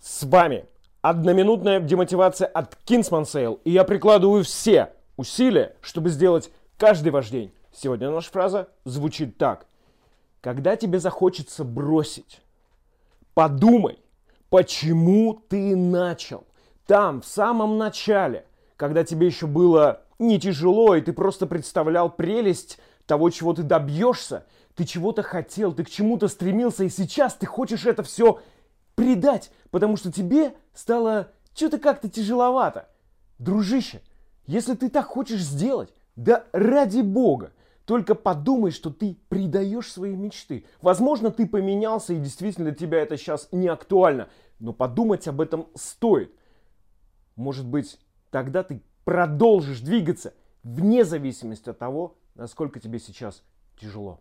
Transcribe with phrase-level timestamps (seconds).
[0.00, 0.64] С вами
[1.02, 3.60] одноминутная демотивация от Kingsman Sale.
[3.64, 7.52] И я прикладываю все усилия, чтобы сделать каждый ваш день.
[7.70, 9.66] Сегодня наша фраза звучит так.
[10.40, 12.40] Когда тебе захочется бросить,
[13.34, 13.98] подумай,
[14.48, 16.44] почему ты начал.
[16.86, 18.46] Там, в самом начале,
[18.76, 24.46] когда тебе еще было не тяжело, и ты просто представлял прелесть того, чего ты добьешься,
[24.74, 28.40] ты чего-то хотел, ты к чему-то стремился, и сейчас ты хочешь это все
[29.00, 32.90] предать, потому что тебе стало что-то как-то тяжеловато.
[33.38, 34.02] Дружище,
[34.46, 37.52] если ты так хочешь сделать, да ради бога,
[37.86, 40.66] только подумай, что ты предаешь свои мечты.
[40.82, 44.28] Возможно, ты поменялся, и действительно для тебя это сейчас не актуально,
[44.58, 46.34] но подумать об этом стоит.
[47.36, 47.98] Может быть,
[48.30, 53.42] тогда ты продолжишь двигаться вне зависимости от того, насколько тебе сейчас
[53.80, 54.20] тяжело.